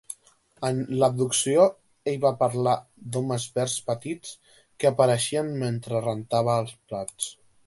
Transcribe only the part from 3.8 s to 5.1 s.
petits que